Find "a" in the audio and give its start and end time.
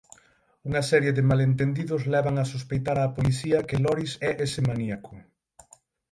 2.43-2.49